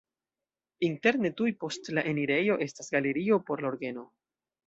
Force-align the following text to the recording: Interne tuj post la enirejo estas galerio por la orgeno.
Interne 0.87 1.31
tuj 1.41 1.49
post 1.63 1.91
la 1.97 2.05
enirejo 2.13 2.57
estas 2.69 2.91
galerio 2.97 3.39
por 3.51 3.65
la 3.67 3.71
orgeno. 3.73 4.09